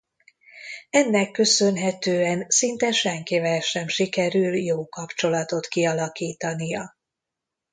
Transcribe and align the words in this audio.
Ennek 0.89 1.31
köszönhetően 1.31 2.45
szinte 2.47 2.91
senkivel 2.91 3.59
sem 3.59 3.87
sikerül 3.87 4.55
jó 4.57 4.87
kapcsolatot 4.87 5.67
kialakítania. 5.67 6.95